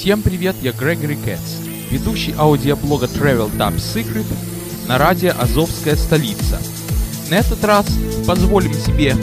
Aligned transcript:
Всем 0.00 0.22
привет, 0.22 0.54
я 0.62 0.70
Грегори 0.70 1.16
Кэтс, 1.16 1.56
ведущий 1.90 2.32
аудиоблога 2.38 3.06
Travel 3.06 3.50
Top 3.58 3.74
Secret 3.78 4.26
на 4.86 4.96
радио 4.96 5.32
«Азовская 5.36 5.96
столица». 5.96 6.60
На 7.30 7.34
этот 7.34 7.64
раз 7.64 7.84
позволим 8.24 8.72
себе 8.74 9.16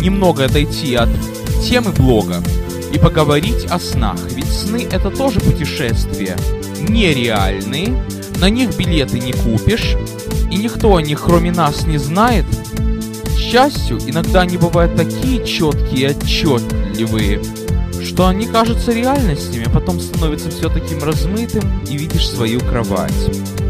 немного 0.00 0.44
отойти 0.44 0.94
от 0.94 1.08
темы 1.64 1.90
блога 1.90 2.40
и 2.92 2.98
поговорить 3.00 3.64
о 3.64 3.80
снах, 3.80 4.20
ведь 4.30 4.46
сны 4.46 4.86
это 4.88 5.10
тоже 5.10 5.40
путешествия, 5.40 6.36
нереальные, 6.88 8.00
на 8.38 8.48
них 8.50 8.76
билеты 8.76 9.18
не 9.18 9.32
купишь, 9.32 9.96
и 10.48 10.54
никто 10.54 10.94
о 10.94 11.02
них 11.02 11.22
кроме 11.22 11.50
нас 11.50 11.88
не 11.88 11.98
знает. 11.98 12.46
К 13.34 13.36
счастью, 13.36 13.98
иногда 14.06 14.42
они 14.42 14.58
бывают 14.58 14.94
такие 14.94 15.44
четкие 15.44 16.10
и 16.10 16.14
отчетливые, 16.14 17.42
что 18.14 18.28
они 18.28 18.46
кажутся 18.46 18.92
реальностями, 18.92 19.64
а 19.66 19.70
потом 19.70 19.98
становится 19.98 20.48
все 20.48 20.68
таким 20.68 21.02
размытым 21.02 21.64
и 21.90 21.96
видишь 21.96 22.28
свою 22.28 22.60
кровать. 22.60 23.12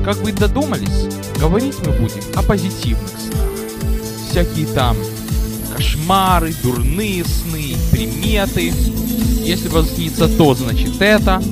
Как 0.04 0.18
вы 0.18 0.32
додумались, 0.32 1.06
говорить 1.40 1.76
мы 1.86 1.92
будем 1.92 2.20
о 2.34 2.42
позитивных 2.42 3.08
снах. 3.08 3.48
Всякие 4.28 4.66
там 4.66 4.98
кошмары, 5.74 6.54
дурные 6.62 7.24
сны, 7.24 7.74
приметы. 7.90 8.70
Если 9.40 9.68
вас 9.68 9.88
снится 9.94 10.28
то, 10.28 10.54
значит 10.54 11.00
это. 11.00 11.42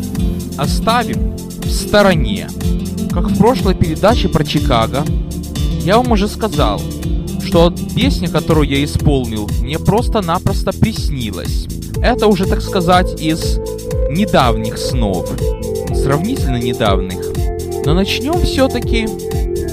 Оставим 0.59 1.35
в 1.35 1.71
стороне. 1.71 2.51
Как 3.11 3.31
в 3.31 3.39
прошлой 3.39 3.75
передаче 3.75 4.29
про 4.29 4.45
Чикаго, 4.45 5.03
я 5.81 5.97
вам 5.97 6.13
уже 6.13 6.29
сказал, 6.29 6.79
что 7.43 7.73
песня, 7.97 8.29
которую 8.29 8.69
я 8.69 8.85
исполнил, 8.85 9.49
мне 9.63 9.79
просто-напросто 9.79 10.73
приснилась. 10.73 11.69
Это 12.03 12.27
уже, 12.27 12.47
так 12.47 12.61
сказать, 12.61 13.21
из 13.21 13.59
недавних 14.11 14.77
снов, 14.77 15.31
сравнительно 15.95 16.57
недавних. 16.57 17.21
Но 17.87 17.95
начнем 17.95 18.43
все-таки 18.43 19.07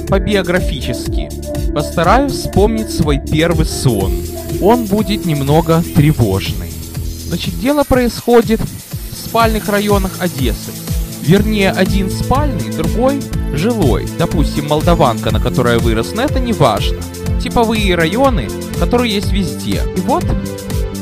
по-биографически. 0.07 1.29
Постараюсь 1.73 2.33
вспомнить 2.33 2.91
свой 2.91 3.19
первый 3.19 3.65
сон. 3.65 4.13
Он 4.61 4.85
будет 4.85 5.25
немного 5.25 5.83
тревожный. 5.95 6.71
Значит, 7.27 7.59
дело 7.59 7.83
происходит 7.83 8.61
в 8.61 9.15
спальных 9.15 9.67
районах 9.67 10.11
Одессы. 10.19 10.71
Вернее, 11.21 11.71
один 11.71 12.11
спальный, 12.11 12.71
другой 12.71 13.21
жилой. 13.53 14.07
Допустим, 14.17 14.67
Молдаванка, 14.67 15.31
на 15.31 15.39
которой 15.39 15.73
я 15.73 15.79
вырос, 15.79 16.13
но 16.15 16.23
это 16.23 16.39
не 16.39 16.53
важно. 16.53 16.99
Типовые 17.43 17.95
районы, 17.95 18.47
которые 18.79 19.13
есть 19.13 19.31
везде. 19.31 19.81
И 19.95 20.01
вот 20.01 20.25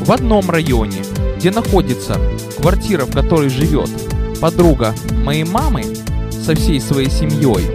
в 0.02 0.12
одном 0.12 0.50
районе, 0.50 1.04
где 1.48 1.56
находится 1.56 2.20
квартира, 2.60 3.06
в 3.06 3.14
которой 3.14 3.48
живет 3.48 3.90
подруга 4.42 4.94
моей 5.24 5.46
мамы 5.46 5.86
со 6.46 6.54
всей 6.54 6.82
своей 6.82 7.10
семьей, 7.10 7.66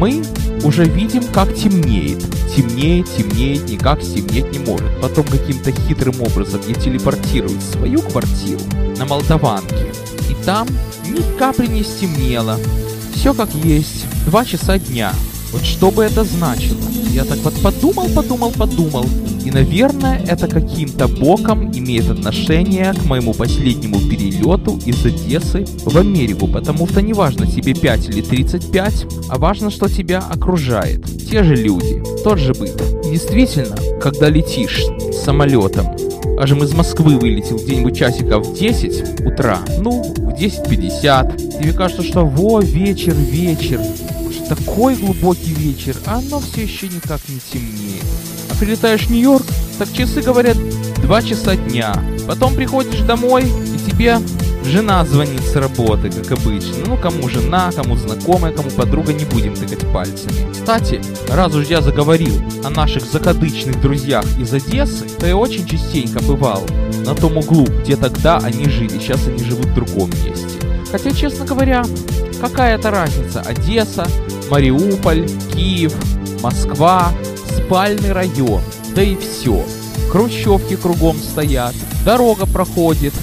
мы 0.00 0.24
уже 0.64 0.84
видим, 0.84 1.22
как 1.32 1.54
темнеет. 1.54 2.18
Темнеет, 2.56 3.06
темнеет, 3.16 3.68
никак 3.68 4.02
стемнеть 4.02 4.50
не 4.50 4.58
может. 4.58 5.00
Потом 5.00 5.24
каким-то 5.26 5.70
хитрым 5.70 6.20
образом 6.20 6.60
я 6.66 6.74
телепортирую 6.74 7.60
свою 7.60 8.02
квартиру 8.02 8.60
на 8.98 9.06
Молдаванке. 9.06 9.92
И 10.28 10.34
там 10.44 10.66
ни 11.06 11.38
капли 11.38 11.68
не 11.68 11.84
стемнело. 11.84 12.58
Все 13.14 13.32
как 13.32 13.54
есть. 13.54 14.06
Два 14.26 14.44
часа 14.44 14.76
дня. 14.76 15.12
Вот 15.52 15.64
что 15.64 15.90
бы 15.90 16.04
это 16.04 16.24
значило? 16.24 16.78
Я 17.12 17.24
так 17.24 17.38
вот 17.38 17.54
подумал, 17.60 18.08
подумал, 18.14 18.52
подумал. 18.52 19.04
И, 19.44 19.50
наверное, 19.50 20.22
это 20.28 20.46
каким-то 20.46 21.08
боком 21.08 21.72
имеет 21.72 22.08
отношение 22.08 22.92
к 22.92 23.04
моему 23.06 23.34
последнему 23.34 23.98
перелету 23.98 24.78
из 24.84 25.04
Одессы 25.04 25.64
в 25.84 25.96
Америку, 25.96 26.46
потому 26.46 26.86
что 26.86 27.02
не 27.02 27.14
важно 27.14 27.46
тебе 27.46 27.74
5 27.74 28.08
или 28.10 28.20
35, 28.20 29.06
а 29.28 29.38
важно, 29.38 29.70
что 29.70 29.88
тебя 29.88 30.18
окружает. 30.18 31.04
Те 31.28 31.42
же 31.42 31.56
люди, 31.56 32.02
тот 32.22 32.38
же 32.38 32.52
быт. 32.54 32.80
Действительно, 33.02 33.76
когда 34.00 34.28
летишь 34.28 34.84
самолетом, 35.24 35.86
Аж 36.38 36.52
из 36.52 36.72
Москвы 36.72 37.18
вылетел 37.18 37.58
где-нибудь 37.58 37.98
часиков 37.98 38.46
в 38.46 38.58
10 38.58 39.20
утра, 39.26 39.58
ну, 39.78 40.02
в 40.02 40.28
10.50. 40.30 41.60
Тебе 41.60 41.72
кажется, 41.74 42.02
что 42.02 42.24
во, 42.24 42.60
вечер, 42.60 43.12
вечер, 43.12 43.78
такой 44.50 44.96
глубокий 44.96 45.54
вечер, 45.54 45.96
а 46.06 46.18
оно 46.18 46.40
все 46.40 46.62
еще 46.64 46.88
никак 46.88 47.20
не 47.28 47.38
темнеет. 47.38 48.04
А 48.50 48.58
прилетаешь 48.58 49.06
в 49.06 49.10
Нью-Йорк, 49.10 49.46
так 49.78 49.92
часы 49.92 50.22
говорят 50.22 50.56
2 51.02 51.22
часа 51.22 51.54
дня. 51.54 51.94
Потом 52.26 52.56
приходишь 52.56 53.00
домой, 53.02 53.44
и 53.44 53.90
тебе 53.90 54.18
жена 54.64 55.04
звонит 55.04 55.40
с 55.40 55.54
работы, 55.54 56.10
как 56.10 56.32
обычно. 56.32 56.84
Ну, 56.84 56.96
кому 56.96 57.28
жена, 57.28 57.70
кому 57.76 57.96
знакомая, 57.96 58.52
кому 58.52 58.70
подруга, 58.70 59.12
не 59.12 59.24
будем 59.24 59.54
тыкать 59.54 59.86
пальцами. 59.92 60.50
Кстати, 60.52 61.00
раз 61.28 61.54
уж 61.54 61.66
я 61.68 61.80
заговорил 61.80 62.34
о 62.64 62.70
наших 62.70 63.04
закадычных 63.04 63.80
друзьях 63.80 64.24
из 64.36 64.52
Одессы, 64.52 65.04
то 65.20 65.28
я 65.28 65.36
очень 65.36 65.64
частенько 65.64 66.20
бывал 66.24 66.66
на 67.06 67.14
том 67.14 67.36
углу, 67.36 67.66
где 67.84 67.94
тогда 67.94 68.38
они 68.38 68.68
жили, 68.68 68.98
сейчас 68.98 69.28
они 69.28 69.44
живут 69.44 69.66
в 69.66 69.74
другом 69.74 70.10
месте. 70.24 70.58
Хотя, 70.90 71.12
честно 71.12 71.44
говоря, 71.44 71.84
какая 72.40 72.76
это 72.76 72.90
разница? 72.90 73.42
Одесса, 73.42 74.08
Мариуполь, 74.50 75.28
Киев, 75.54 75.94
Москва, 76.42 77.12
спальный 77.56 78.12
район, 78.12 78.60
да 78.94 79.02
и 79.02 79.16
все. 79.16 79.64
Хрущевки 80.10 80.74
кругом 80.74 81.16
стоят, 81.16 81.74
дорога 82.04 82.46
проходит, 82.46 83.14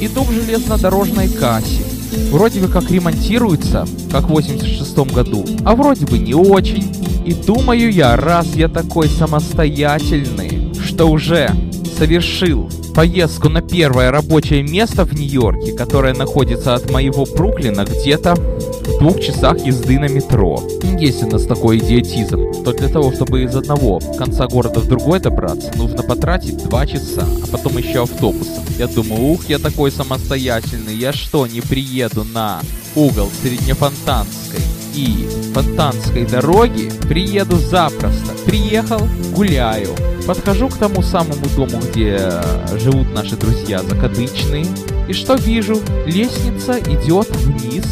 иду 0.00 0.24
к 0.24 0.32
железнодорожной 0.32 1.28
кассе. 1.28 1.82
Вроде 2.30 2.60
бы 2.60 2.68
как 2.68 2.90
ремонтируется, 2.90 3.86
как 4.10 4.24
в 4.24 4.28
86 4.28 4.98
году, 5.12 5.46
а 5.64 5.76
вроде 5.76 6.06
бы 6.06 6.18
не 6.18 6.34
очень. 6.34 6.90
И 7.26 7.34
думаю 7.34 7.92
я, 7.92 8.16
раз 8.16 8.54
я 8.54 8.68
такой 8.68 9.08
самостоятельный, 9.08 10.72
что 10.82 11.10
уже 11.10 11.50
совершил 11.98 12.70
поездку 12.94 13.48
на 13.48 13.62
первое 13.62 14.10
рабочее 14.10 14.62
место 14.62 15.04
в 15.04 15.12
Нью-Йорке, 15.12 15.72
которое 15.72 16.14
находится 16.14 16.74
от 16.74 16.90
моего 16.90 17.24
Бруклина 17.24 17.84
где-то 17.84 18.34
в 18.34 18.98
двух 18.98 19.20
часах 19.20 19.64
езды 19.64 19.98
на 19.98 20.08
метро. 20.08 20.62
Есть 20.98 21.22
у 21.22 21.26
нас 21.28 21.44
такой 21.44 21.78
идиотизм, 21.78 22.64
то 22.64 22.72
для 22.72 22.88
того, 22.88 23.12
чтобы 23.12 23.42
из 23.42 23.54
одного 23.54 24.00
конца 24.18 24.46
города 24.46 24.80
в 24.80 24.88
другой 24.88 25.20
добраться, 25.20 25.70
нужно 25.76 26.02
потратить 26.02 26.62
два 26.64 26.86
часа, 26.86 27.26
а 27.42 27.46
потом 27.46 27.78
еще 27.78 28.02
автобусом. 28.02 28.64
Я 28.78 28.86
думаю, 28.86 29.32
ух, 29.32 29.48
я 29.48 29.58
такой 29.58 29.90
самостоятельный, 29.90 30.94
я 30.94 31.12
что, 31.12 31.46
не 31.46 31.60
приеду 31.60 32.24
на 32.24 32.60
угол 32.94 33.28
Среднефонтанской 33.42 34.59
и 34.94 35.28
Фонтанской 35.54 36.26
дороги? 36.26 36.90
Приеду 37.08 37.56
запросто. 37.56 38.32
Приехал, 38.46 39.08
гуляю. 39.34 39.94
Подхожу 40.26 40.68
к 40.68 40.76
тому 40.76 41.02
самому 41.02 41.46
дому, 41.56 41.80
где 41.90 42.30
живут 42.78 43.12
наши 43.14 43.36
друзья 43.36 43.82
закадычные. 43.82 44.66
И 45.08 45.12
что 45.12 45.34
вижу? 45.34 45.80
Лестница 46.06 46.78
идет 46.78 47.28
вниз 47.36 47.84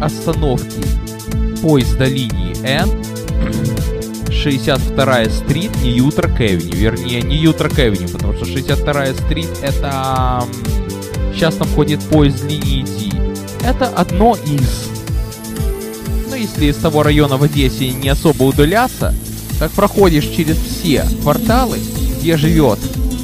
остановки 0.00 0.82
поезда 1.62 2.04
линии 2.04 2.56
N 2.64 2.88
62-я 4.28 5.30
street, 5.30 5.70
New 5.82 5.99
Utrecht 5.99 6.40
Avenue. 6.40 6.76
Вернее, 6.76 7.22
не 7.22 7.40
New 7.40 7.51
Utrecht 7.51 7.78
Avenue, 7.78 8.08
потому 8.08 8.32
что 8.34 8.44
62-я 8.44 9.14
street 9.14 9.48
это... 9.62 10.44
Сейчас 11.32 11.54
там 11.54 11.68
ходит 11.68 12.00
поезд 12.00 12.44
линии 12.44 12.84
D. 12.84 13.16
Это 13.64 13.86
одно 13.86 14.36
из... 14.44 14.91
Если 16.42 16.66
из 16.66 16.76
того 16.76 17.04
района 17.04 17.36
в 17.36 17.44
Одессе 17.44 17.92
не 17.92 18.08
особо 18.08 18.42
удаляться, 18.42 19.14
так 19.60 19.70
проходишь 19.70 20.26
через 20.26 20.56
все 20.56 21.06
кварталы, 21.22 21.78
где 22.18 22.36
живет 22.36 22.80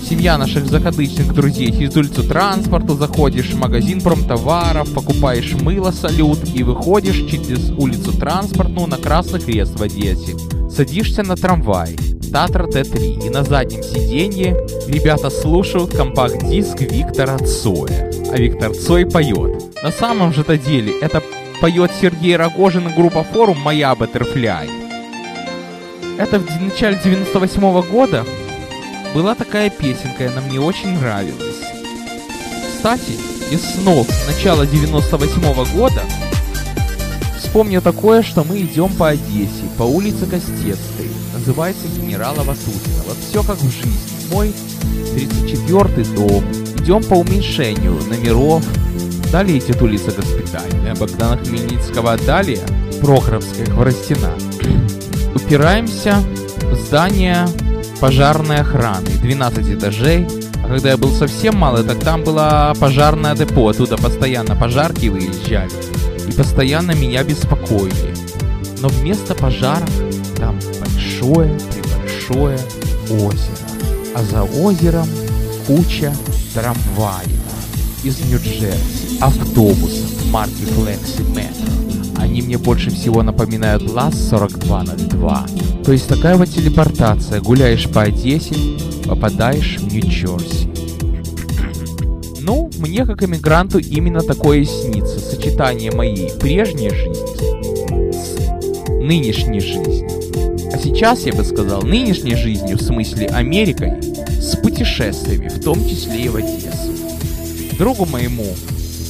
семья 0.09 0.39
наших 0.39 0.69
закадычных 0.69 1.35
друзей. 1.35 1.73
Через 1.73 1.97
улицу 1.97 2.23
транспорту 2.23 2.95
заходишь 2.95 3.51
в 3.51 3.59
магазин 3.59 4.01
промтоваров, 4.01 4.95
покупаешь 4.95 5.53
мыло 5.55 5.91
салют 5.91 6.39
и 6.55 6.63
выходишь 6.63 7.29
через 7.29 7.71
улицу 7.71 8.17
транспортную 8.17 8.87
на 8.87 8.99
Красный 8.99 9.41
Крест 9.41 9.77
в 9.77 9.83
Одессе. 9.83 10.37
Садишься 10.71 11.25
на 11.25 11.35
трамвай. 11.35 11.97
Татра 12.31 12.69
Т3. 12.69 13.27
И 13.27 13.31
на 13.31 13.43
заднем 13.43 13.83
сиденье 13.83 14.57
ребята 14.87 15.29
слушают 15.29 15.93
компакт-диск 15.93 16.83
Виктора 16.83 17.37
Цоя. 17.39 18.13
А 18.33 18.39
Виктор 18.39 18.73
Цой 18.77 19.07
поет. 19.07 19.75
На 19.83 19.91
самом 19.91 20.33
же-то 20.33 20.57
деле 20.57 20.93
это 21.01 21.21
поет 21.61 21.91
Сергей 22.01 22.37
Рогожин 22.37 22.89
и 22.89 22.93
группа 22.93 23.25
форум 23.25 23.59
«Моя 23.59 23.95
Баттерфляй». 23.95 24.69
Это 26.19 26.39
в 26.39 26.63
начале 26.63 26.99
98 27.03 27.63
-го 27.63 27.83
года 27.89 28.25
была 29.15 29.35
такая 29.35 29.71
песенка, 29.71 30.25
и 30.25 30.27
она 30.27 30.41
мне 30.43 30.61
очень 30.61 30.99
нравилась. 30.99 31.57
Кстати, 32.69 33.13
из 33.51 33.63
снов 33.63 34.07
начала 34.27 34.67
98 34.67 35.53
-го 35.53 35.77
года 35.77 36.03
вспомню 37.39 37.81
такое, 37.81 38.23
что 38.23 38.45
мы 38.45 38.61
идем 38.61 38.93
по 38.93 39.09
Одессе, 39.09 39.65
по 39.79 39.85
улице 39.85 40.27
Костецкой. 40.27 41.09
Называется 41.33 41.89
Генерала 41.89 42.43
Ватутина. 42.43 43.03
Вот 43.07 43.17
все 43.29 43.43
как 43.43 43.57
в 43.57 43.71
жизни. 43.71 44.31
Мой 44.31 44.53
34-й 45.15 46.15
дом. 46.15 46.45
Идем 46.83 47.03
по 47.03 47.15
уменьшению 47.15 47.95
номеров. 48.09 48.63
Далее 49.33 49.59
идет 49.59 49.83
улица 49.83 50.11
Госпитальная, 50.11 50.95
Богдана 50.95 51.37
Хмельницкого, 51.37 52.17
далее 52.17 52.61
Прохоровская, 53.03 53.67
Хворостина. 53.67 54.31
Упираемся 55.35 56.17
в 56.63 56.75
здание 56.75 57.47
пожарной 58.01 58.61
охраны, 58.61 59.09
12 59.21 59.71
этажей. 59.75 60.27
А 60.65 60.69
когда 60.69 60.91
я 60.91 60.97
был 60.97 61.13
совсем 61.13 61.57
малый, 61.57 61.85
так 61.85 61.99
там 62.01 62.25
было 62.25 62.75
пожарное 62.81 63.35
депо, 63.35 63.69
оттуда 63.69 63.99
постоянно 63.99 64.57
пожарки 64.57 65.09
выезжали. 65.09 65.71
И 66.27 66.33
постоянно 66.33 66.93
меня 66.93 67.23
беспокоили. 67.23 68.15
Но 68.81 68.89
вместо 68.89 69.35
пожаров 69.35 69.91
там 70.37 70.59
большое, 70.81 71.59
прибольшое 71.71 72.59
озеро. 73.11 73.69
А 74.15 74.23
за 74.23 74.43
озером 74.43 75.09
куча 75.67 76.15
трамваев 76.55 77.38
из 78.05 78.21
Нью-Джерси, 78.21 79.21
автобусов 79.21 80.27
марки 80.31 80.63
Flexi 80.63 81.25
Metro. 81.35 82.19
Они 82.19 82.43
мне 82.43 82.59
больше 82.59 82.91
всего 82.91 83.23
напоминают 83.23 83.91
ЛАЗ 83.91 84.31
4202. 84.31 85.47
То 85.85 85.93
есть 85.93 86.09
такая 86.09 86.37
вот 86.37 86.49
телепортация. 86.49 87.41
Гуляешь 87.41 87.89
по 87.89 88.03
Одессе, 88.03 88.55
попадаешь 89.07 89.79
в 89.79 89.93
Нью-Джерси. 89.93 90.69
Ну, 92.41 92.71
мне 92.79 93.05
как 93.05 93.23
иммигранту 93.23 93.79
именно 93.79 94.21
такое 94.21 94.65
снится. 94.65 95.19
Сочетание 95.19 95.93
моей 95.93 96.31
прежней 96.39 96.91
жизни 96.91 98.13
с 98.13 98.89
нынешней 98.89 99.61
жизнью. 99.61 100.09
А 100.73 100.79
сейчас 100.79 101.27
я 101.27 101.33
бы 101.33 101.45
сказал 101.45 101.83
нынешней 101.83 102.35
жизнью, 102.35 102.79
в 102.79 102.83
смысле 102.83 103.27
Америкой, 103.29 104.03
с 104.41 104.57
путешествиями, 104.57 105.49
в 105.49 105.63
том 105.63 105.87
числе 105.89 106.25
и 106.25 106.29
в 106.29 106.37
Одессу. 106.37 106.98
Другу 107.79 108.07
моему, 108.07 108.57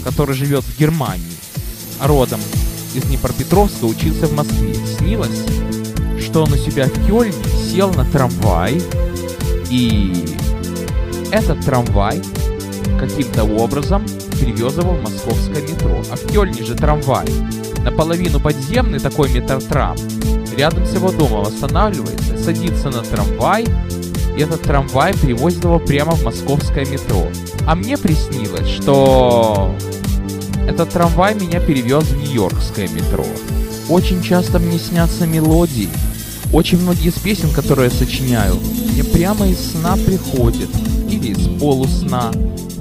который 0.04 0.34
живет 0.34 0.62
в 0.62 0.78
Германии, 0.78 1.24
родом 2.02 2.40
из 2.94 3.02
Днепропетровска, 3.04 3.86
учился 3.86 4.26
в 4.26 4.34
Москве, 4.34 4.74
снилось, 4.98 5.42
что 6.22 6.44
он 6.44 6.52
у 6.52 6.56
себя 6.56 6.86
в 6.86 7.06
Кёльне 7.06 7.32
сел 7.72 7.90
на 7.94 8.04
трамвай, 8.04 8.82
и 9.70 10.12
этот 11.32 11.64
трамвай 11.64 12.22
каким-то 13.00 13.44
образом 13.44 14.04
привез 14.38 14.76
его 14.76 14.92
в 14.92 15.02
московское 15.02 15.62
метро. 15.62 16.02
А 16.10 16.16
в 16.16 16.30
Кёльне 16.30 16.62
же 16.62 16.74
трамвай 16.74 17.26
наполовину 17.82 18.38
подземный 18.38 18.98
такой 18.98 19.30
метротрам. 19.30 19.96
Рядом 20.56 20.84
с 20.84 20.92
его 20.92 21.10
домом 21.10 21.46
останавливается, 21.46 22.36
садится 22.36 22.90
на 22.90 23.02
трамвай, 23.02 23.64
и 24.36 24.40
этот 24.42 24.60
трамвай 24.60 25.14
привозит 25.14 25.64
его 25.64 25.78
прямо 25.78 26.12
в 26.12 26.22
московское 26.22 26.84
метро. 26.84 27.28
А 27.68 27.74
мне 27.74 27.98
приснилось, 27.98 28.66
что 28.66 29.74
этот 30.66 30.88
трамвай 30.88 31.34
меня 31.34 31.60
перевез 31.60 32.04
в 32.04 32.16
Нью-Йоркское 32.16 32.88
метро. 32.88 33.26
Очень 33.90 34.22
часто 34.22 34.58
мне 34.58 34.78
снятся 34.78 35.26
мелодии. 35.26 35.90
Очень 36.50 36.80
многие 36.80 37.08
из 37.08 37.18
песен, 37.18 37.50
которые 37.50 37.90
я 37.90 37.94
сочиняю, 37.94 38.54
мне 38.90 39.04
прямо 39.04 39.46
из 39.46 39.72
сна 39.72 39.98
приходят. 39.98 40.70
Или 41.10 41.32
из 41.32 41.46
полусна. 41.60 42.32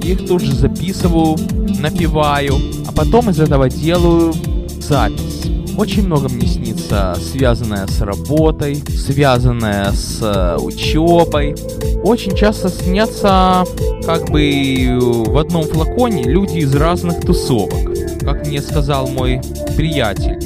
Я 0.02 0.12
их 0.12 0.26
тут 0.26 0.40
же 0.40 0.54
записываю, 0.54 1.36
напеваю, 1.80 2.54
а 2.86 2.92
потом 2.92 3.28
из 3.28 3.38
этого 3.40 3.68
делаю 3.68 4.32
запись. 4.80 5.50
Очень 5.76 6.06
много 6.06 6.30
мне 6.30 6.46
снится, 6.46 6.67
связанное 7.16 7.86
с 7.86 8.00
работой, 8.00 8.82
связанное 8.96 9.92
с 9.92 10.18
э, 10.22 10.56
учебой. 10.60 11.54
Очень 12.02 12.36
часто 12.36 12.68
снятся, 12.68 13.64
как 14.04 14.30
бы 14.30 14.98
в 15.26 15.36
одном 15.38 15.64
флаконе, 15.64 16.24
люди 16.24 16.58
из 16.58 16.74
разных 16.74 17.20
тусовок, 17.20 17.94
как 18.22 18.46
мне 18.46 18.60
сказал 18.60 19.08
мой 19.08 19.40
приятель. 19.76 20.38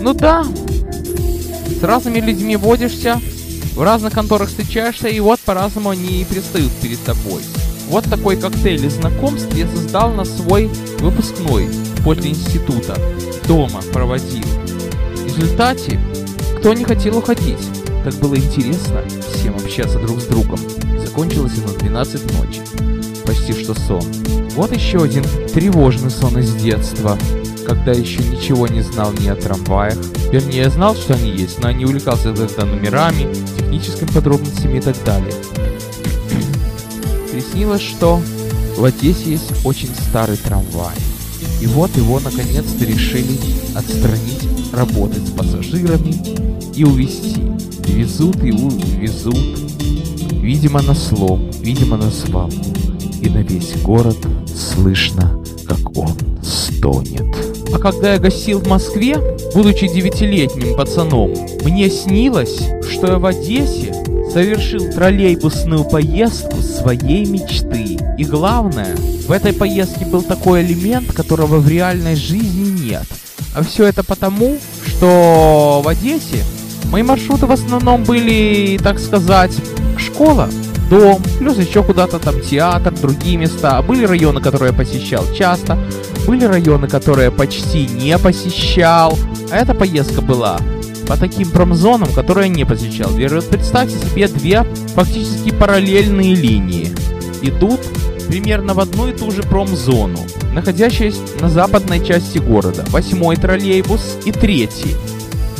Ну 0.00 0.14
да, 0.14 0.44
с 1.80 1.82
разными 1.82 2.20
людьми 2.20 2.56
водишься, 2.56 3.20
в 3.74 3.82
разных 3.82 4.12
конторах 4.12 4.48
встречаешься, 4.48 5.08
и 5.08 5.20
вот 5.20 5.40
по-разному 5.40 5.90
они 5.90 6.20
и 6.20 6.24
предстают 6.24 6.72
перед 6.82 7.02
тобой. 7.04 7.42
Вот 7.88 8.04
такой 8.04 8.36
коктейль 8.36 8.86
из 8.86 8.94
знакомств 8.94 9.54
я 9.54 9.66
создал 9.66 10.12
на 10.12 10.24
свой 10.24 10.70
выпускной 11.00 11.68
после 12.04 12.30
института. 12.30 12.96
Дома 13.46 13.80
проводил. 13.92 14.61
Результате, 15.34 15.98
кто 16.58 16.74
не 16.74 16.84
хотел 16.84 17.16
уходить, 17.16 17.58
так 18.04 18.14
было 18.16 18.36
интересно 18.36 19.02
всем 19.32 19.54
общаться 19.54 19.98
друг 19.98 20.20
с 20.20 20.24
другом. 20.24 20.58
Закончилось 21.04 21.54
оно 21.64 21.72
12 21.78 22.24
ночи. 22.34 22.60
Почти 23.24 23.54
что 23.54 23.74
сон. 23.74 24.04
Вот 24.54 24.72
еще 24.76 25.02
один 25.02 25.24
тревожный 25.54 26.10
сон 26.10 26.38
из 26.38 26.54
детства, 26.56 27.18
когда 27.66 27.92
еще 27.92 28.18
ничего 28.18 28.66
не 28.66 28.82
знал 28.82 29.12
ни 29.14 29.28
о 29.28 29.34
трамваях. 29.34 29.96
Вернее, 30.30 30.64
я 30.64 30.70
знал, 30.70 30.94
что 30.94 31.14
они 31.14 31.30
есть, 31.30 31.62
но 31.62 31.70
не 31.70 31.86
увлекался 31.86 32.34
тогда 32.34 32.66
номерами, 32.66 33.32
техническими 33.56 34.08
подробностями 34.08 34.78
и 34.78 34.80
так 34.82 34.96
далее. 35.04 35.34
Приснилось, 37.32 37.80
что 37.80 38.20
в 38.76 38.84
Одессе 38.84 39.30
есть 39.30 39.64
очень 39.64 39.94
старый 39.94 40.36
трамвай. 40.36 40.94
И 41.62 41.66
вот 41.66 41.96
его 41.96 42.20
наконец-то 42.20 42.84
решили 42.84 43.38
отстранить, 43.74 44.42
работать 44.72 45.26
с 45.26 45.30
пассажирами 45.30 46.14
и 46.74 46.84
увезти. 46.84 47.42
Везут 47.86 48.42
его, 48.42 48.70
везут. 48.98 49.58
Видимо, 50.32 50.82
на 50.82 50.94
слом, 50.94 51.50
видимо, 51.60 51.96
на 51.96 52.10
свалку. 52.10 52.56
И 53.20 53.28
на 53.28 53.42
весь 53.42 53.80
город 53.82 54.18
слышно, 54.46 55.38
как 55.66 55.96
он 55.96 56.12
стонет. 56.42 57.36
А 57.72 57.78
когда 57.78 58.14
я 58.14 58.18
гостил 58.18 58.58
в 58.58 58.68
Москве, 58.68 59.16
будучи 59.54 59.86
девятилетним 59.86 60.76
пацаном, 60.76 61.32
мне 61.64 61.88
снилось, 61.88 62.60
что 62.90 63.06
я 63.06 63.18
в 63.18 63.26
Одессе 63.26 63.94
совершил 64.32 64.90
троллейбусную 64.92 65.84
поездку 65.84 66.56
своей 66.60 67.24
мечты. 67.26 67.98
И 68.18 68.24
главное, 68.24 68.96
в 68.96 69.30
этой 69.30 69.52
поездке 69.52 70.04
был 70.06 70.22
такой 70.22 70.62
элемент, 70.64 71.12
которого 71.12 71.58
в 71.58 71.68
реальной 71.68 72.16
жизни 72.16 72.90
нет. 72.90 73.06
А 73.54 73.62
все 73.62 73.86
это 73.86 74.02
потому, 74.02 74.58
что 74.86 75.82
в 75.84 75.88
Одессе 75.88 76.44
мои 76.90 77.02
маршруты 77.02 77.46
в 77.46 77.52
основном 77.52 78.04
были, 78.04 78.78
так 78.82 78.98
сказать, 78.98 79.52
школа, 79.98 80.48
дом, 80.88 81.22
плюс 81.38 81.58
еще 81.58 81.82
куда-то 81.82 82.18
там 82.18 82.40
театр, 82.40 82.94
другие 82.94 83.36
места. 83.36 83.82
Были 83.82 84.04
районы, 84.04 84.40
которые 84.40 84.72
я 84.72 84.76
посещал 84.76 85.24
часто, 85.36 85.78
были 86.26 86.44
районы, 86.44 86.88
которые 86.88 87.26
я 87.26 87.30
почти 87.30 87.86
не 87.86 88.16
посещал. 88.18 89.18
А 89.50 89.56
эта 89.56 89.74
поездка 89.74 90.22
была 90.22 90.58
по 91.06 91.16
таким 91.16 91.50
промзонам, 91.50 92.10
которые 92.12 92.48
я 92.48 92.54
не 92.54 92.64
посещал. 92.64 93.10
Вот 93.10 93.48
представьте 93.50 93.96
себе 93.98 94.28
две 94.28 94.64
фактически 94.94 95.50
параллельные 95.50 96.34
линии. 96.34 96.92
Идут 97.42 97.80
примерно 98.28 98.72
в 98.72 98.80
одну 98.80 99.08
и 99.08 99.12
ту 99.12 99.30
же 99.30 99.42
промзону, 99.42 100.20
находящуюся 100.52 101.20
на 101.40 101.48
западной 101.48 102.04
части 102.04 102.38
города. 102.38 102.84
Восьмой 102.88 103.36
троллейбус 103.36 104.18
и 104.24 104.32
третий, 104.32 104.94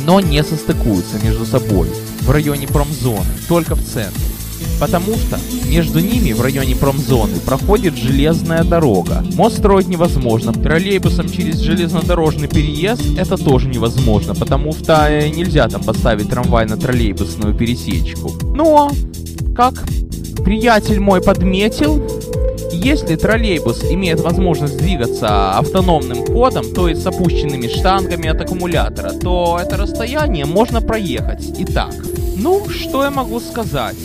но 0.05 0.19
не 0.19 0.43
состыкуются 0.43 1.17
между 1.23 1.45
собой 1.45 1.89
в 2.21 2.31
районе 2.31 2.67
промзоны, 2.67 3.25
только 3.47 3.75
в 3.75 3.83
центре 3.83 4.33
потому 4.79 5.15
что 5.15 5.39
между 5.67 5.99
ними 5.99 6.33
в 6.33 6.41
районе 6.41 6.75
промзоны 6.75 7.39
проходит 7.45 7.95
железная 7.95 8.63
дорога. 8.63 9.23
Мост 9.35 9.59
строить 9.59 9.87
невозможно, 9.87 10.51
троллейбусом 10.53 11.29
через 11.29 11.59
железнодорожный 11.59 12.47
переезд 12.47 13.17
это 13.17 13.37
тоже 13.37 13.69
невозможно, 13.69 14.35
потому 14.35 14.73
что 14.73 15.07
э, 15.09 15.29
нельзя 15.29 15.67
там 15.67 15.83
поставить 15.83 16.29
трамвай 16.29 16.65
на 16.65 16.77
троллейбусную 16.77 17.55
пересечку. 17.55 18.33
Но, 18.55 18.91
как 19.55 19.83
приятель 20.43 20.99
мой 20.99 21.21
подметил, 21.21 22.05
если 22.73 23.15
троллейбус 23.15 23.83
имеет 23.83 24.19
возможность 24.19 24.77
двигаться 24.77 25.57
автономным 25.57 26.25
ходом, 26.25 26.73
то 26.73 26.87
есть 26.87 27.03
с 27.03 27.07
опущенными 27.07 27.67
штангами 27.67 28.27
от 28.29 28.41
аккумулятора, 28.41 29.11
то 29.11 29.59
это 29.61 29.77
расстояние 29.77 30.45
можно 30.45 30.81
проехать. 30.81 31.45
Итак, 31.59 31.93
ну, 32.35 32.67
что 32.69 33.03
я 33.03 33.11
могу 33.11 33.39
сказать? 33.39 33.97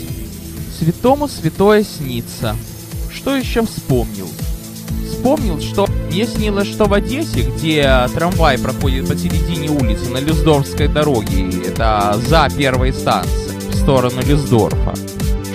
Святому 0.77 1.27
святое 1.27 1.83
снится. 1.83 2.55
Что 3.11 3.35
еще 3.35 3.65
вспомнил? 3.65 4.27
Вспомнил, 5.09 5.59
что 5.59 5.87
мне 6.07 6.25
снилось, 6.25 6.67
что 6.67 6.85
в 6.85 6.93
Одессе, 6.93 7.41
где 7.41 8.07
трамвай 8.13 8.57
проходит 8.57 9.07
посередине 9.07 9.69
улицы 9.69 10.09
на 10.09 10.19
Люсдорфской 10.19 10.87
дороге, 10.87 11.49
это 11.67 12.17
за 12.27 12.47
первой 12.55 12.93
станцией, 12.93 13.59
в 13.69 13.75
сторону 13.75 14.21
Люсдорфа, 14.25 14.93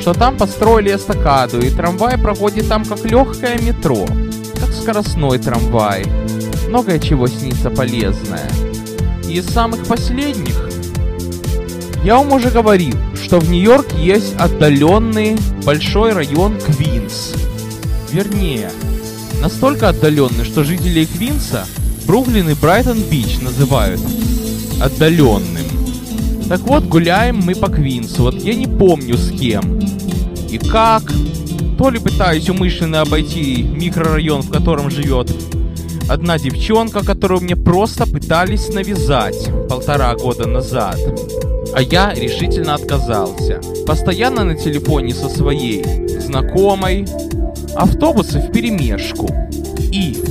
что 0.04 0.12
там 0.12 0.36
построили 0.36 0.94
эстакаду, 0.94 1.62
и 1.62 1.70
трамвай 1.70 2.18
проходит 2.18 2.68
там 2.68 2.84
как 2.84 3.02
легкое 3.06 3.58
метро, 3.58 4.06
как 4.60 4.70
скоростной 4.70 5.38
трамвай. 5.38 6.04
Многое 6.68 6.98
чего 6.98 7.26
снится 7.26 7.70
полезное. 7.70 8.50
И 9.26 9.38
из 9.38 9.46
самых 9.46 9.86
последних 9.86 10.68
я 12.04 12.18
вам 12.18 12.32
уже 12.32 12.50
говорил, 12.50 12.94
что 13.14 13.40
в 13.40 13.48
Нью-Йорк 13.48 13.94
есть 13.94 14.36
отдаленный 14.36 15.38
большой 15.64 16.12
район 16.12 16.58
Квинс. 16.60 17.32
Вернее, 18.12 18.70
Настолько 19.40 19.88
отдаленный, 19.88 20.44
что 20.44 20.64
жители 20.64 21.06
Квинса 21.06 21.66
Бруклин 22.06 22.50
и 22.50 22.54
Брайтон-Бич 22.54 23.38
называют 23.40 24.02
отдаленным. 24.82 25.53
Так 26.48 26.60
вот, 26.60 26.84
гуляем 26.84 27.40
мы 27.42 27.54
по 27.54 27.68
Квинсу. 27.68 28.24
Вот 28.24 28.34
я 28.42 28.54
не 28.54 28.66
помню 28.66 29.16
с 29.16 29.30
кем 29.30 29.78
и 30.50 30.58
как. 30.58 31.02
То 31.78 31.90
ли 31.90 31.98
пытаюсь 31.98 32.48
умышленно 32.48 33.00
обойти 33.00 33.62
микрорайон, 33.62 34.42
в 34.42 34.50
котором 34.50 34.90
живет 34.90 35.34
одна 36.08 36.38
девчонка, 36.38 37.04
которую 37.04 37.40
мне 37.40 37.56
просто 37.56 38.06
пытались 38.06 38.68
навязать 38.68 39.50
полтора 39.68 40.14
года 40.14 40.46
назад. 40.46 40.98
А 41.74 41.82
я 41.82 42.14
решительно 42.14 42.74
отказался. 42.74 43.60
Постоянно 43.86 44.44
на 44.44 44.54
телефоне 44.54 45.12
со 45.12 45.28
своей 45.28 45.84
знакомой. 46.20 47.06
Автобусы 47.74 48.38
в 48.38 48.52
перемешку. 48.52 49.28
И 49.90 50.22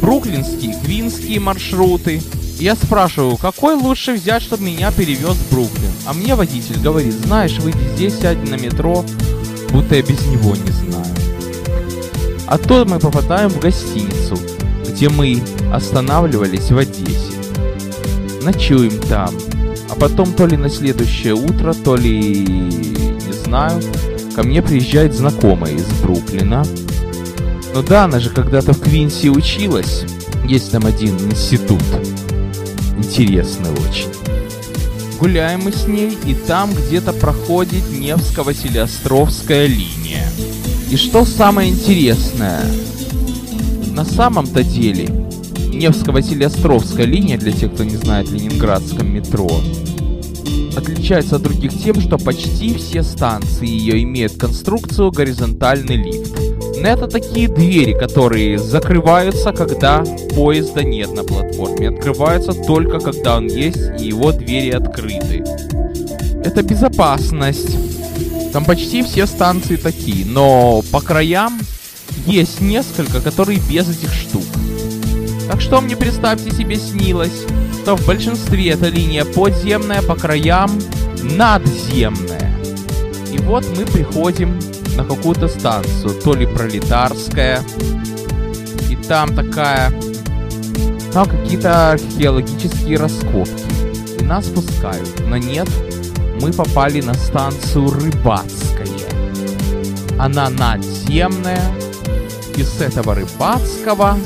бруклинские, 0.00 0.76
квинские 0.84 1.40
маршруты. 1.40 2.22
Я 2.58 2.74
спрашиваю, 2.74 3.36
какой 3.36 3.74
лучше 3.74 4.14
взять, 4.14 4.42
чтобы 4.42 4.64
меня 4.64 4.90
перевез 4.90 5.34
в 5.34 5.50
Бруклин? 5.50 5.90
А 6.06 6.14
мне 6.14 6.34
водитель 6.34 6.80
говорит, 6.80 7.12
знаешь, 7.12 7.58
выйди 7.58 7.76
здесь, 7.94 8.18
сядь 8.18 8.48
на 8.48 8.54
метро, 8.54 9.04
будто 9.70 9.94
я 9.94 10.02
без 10.02 10.24
него 10.26 10.56
не 10.56 10.70
знаю. 10.70 11.14
А 12.46 12.56
то 12.56 12.86
мы 12.86 12.98
попадаем 12.98 13.50
в 13.50 13.60
гостиницу, 13.60 14.38
где 14.88 15.10
мы 15.10 15.42
останавливались 15.70 16.70
в 16.70 16.78
Одессе. 16.78 17.34
Ночуем 18.42 18.98
там. 19.00 19.34
А 19.90 19.94
потом 19.94 20.32
то 20.32 20.46
ли 20.46 20.56
на 20.56 20.70
следующее 20.70 21.34
утро, 21.34 21.74
то 21.74 21.94
ли... 21.94 22.40
не 22.40 23.32
знаю, 23.44 23.82
ко 24.34 24.42
мне 24.42 24.62
приезжает 24.62 25.14
знакомая 25.14 25.74
из 25.74 25.86
Бруклина. 26.00 26.64
Ну 27.74 27.82
да, 27.82 28.04
она 28.04 28.18
же 28.18 28.30
когда-то 28.30 28.72
в 28.72 28.80
Квинсе 28.80 29.28
училась. 29.28 30.04
Есть 30.46 30.72
там 30.72 30.86
один 30.86 31.18
институт. 31.18 31.82
Интересный 32.98 33.70
очень. 33.70 34.08
Гуляем 35.18 35.62
мы 35.64 35.72
с 35.72 35.86
ней, 35.86 36.16
и 36.26 36.34
там 36.34 36.70
где-то 36.72 37.12
проходит 37.12 37.84
Невско-Василиостровская 37.90 39.66
линия. 39.66 40.28
И 40.90 40.96
что 40.96 41.24
самое 41.24 41.70
интересное, 41.70 42.62
на 43.92 44.04
самом-то 44.04 44.62
деле 44.62 45.06
Невско-Василиостровская 45.72 47.06
линия, 47.06 47.38
для 47.38 47.52
тех, 47.52 47.72
кто 47.72 47.84
не 47.84 47.96
знает 47.96 48.30
ленинградском 48.30 49.12
метро, 49.12 49.48
отличается 50.76 51.36
от 51.36 51.42
других 51.42 51.72
тем, 51.82 52.00
что 52.00 52.18
почти 52.18 52.74
все 52.74 53.02
станции 53.02 53.66
ее 53.66 54.02
имеют 54.02 54.34
конструкцию 54.34 55.10
горизонтальный 55.10 55.96
лифт. 55.96 56.45
Это 56.82 57.08
такие 57.08 57.48
двери, 57.48 57.92
которые 57.92 58.58
закрываются, 58.58 59.52
когда 59.52 60.04
поезда 60.34 60.82
нет 60.82 61.12
на 61.14 61.24
платформе. 61.24 61.88
Открываются 61.88 62.52
только 62.52 63.00
когда 63.00 63.38
он 63.38 63.46
есть 63.46 64.00
и 64.00 64.06
его 64.08 64.32
двери 64.32 64.70
открыты. 64.70 65.44
Это 66.44 66.62
безопасность. 66.62 67.76
Там 68.52 68.64
почти 68.64 69.02
все 69.02 69.26
станции 69.26 69.76
такие, 69.76 70.24
но 70.24 70.82
по 70.92 71.00
краям 71.00 71.60
есть 72.26 72.60
несколько, 72.60 73.20
которые 73.20 73.60
без 73.68 73.88
этих 73.88 74.12
штук. 74.12 74.44
Так 75.50 75.60
что 75.60 75.80
мне, 75.80 75.96
представьте 75.96 76.50
себе, 76.50 76.76
снилось, 76.76 77.44
что 77.82 77.96
в 77.96 78.06
большинстве 78.06 78.70
эта 78.70 78.88
линия 78.88 79.24
подземная, 79.24 80.02
по 80.02 80.14
краям 80.14 80.70
надземная. 81.22 82.52
И 83.32 83.38
вот 83.38 83.64
мы 83.76 83.84
приходим 83.84 84.58
на 84.96 85.04
какую-то 85.04 85.48
станцию, 85.48 86.20
то 86.22 86.34
ли 86.34 86.46
пролетарская, 86.46 87.62
и 88.90 88.96
там 88.96 89.34
такая, 89.34 89.92
там 91.12 91.28
какие-то 91.28 91.92
археологические 91.92 92.96
раскопки, 92.96 93.64
и 94.18 94.22
нас 94.22 94.46
пускают, 94.46 95.22
но 95.26 95.36
нет, 95.36 95.68
мы 96.40 96.52
попали 96.52 97.00
на 97.00 97.14
станцию 97.14 97.90
Рыбацкая. 97.90 98.86
Она 100.18 100.48
надземная, 100.48 101.62
и 102.56 102.62
с 102.62 102.80
этого 102.80 103.14
Рыбацкого 103.14 104.18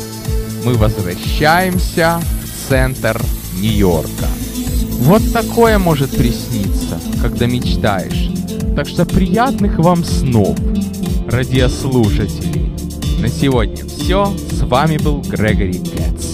мы 0.64 0.74
возвращаемся 0.74 2.20
в 2.20 2.68
центр 2.68 3.20
Нью-Йорка. 3.54 4.28
Вот 5.00 5.22
такое 5.32 5.78
может 5.78 6.16
присниться, 6.16 7.00
когда 7.20 7.46
мечтаешь. 7.46 8.30
Так 8.80 8.88
что 8.88 9.04
приятных 9.04 9.78
вам 9.78 10.02
снов, 10.02 10.56
радиослушатели. 11.26 12.72
На 13.20 13.28
сегодня 13.28 13.84
все. 13.84 14.32
С 14.52 14.62
вами 14.62 14.96
был 14.96 15.20
Грегори 15.20 15.78
Кэтс. 15.80 16.29